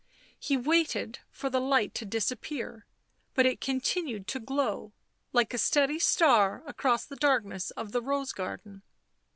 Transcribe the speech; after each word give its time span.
He 0.39 0.57
waited 0.57 1.19
for 1.29 1.51
the 1.51 1.61
light 1.61 1.93
to 1.93 2.05
disappear, 2.05 2.87
but 3.35 3.45
it 3.45 3.61
continued 3.61 4.25
to 4.29 4.39
glow, 4.39 4.93
like 5.31 5.53
a 5.53 5.59
steady 5.59 5.99
star 5.99 6.63
across 6.65 7.05
the 7.05 7.15
darkness 7.15 7.69
of 7.69 7.91
the 7.91 8.01
rose 8.01 8.33
garden. 8.33 8.81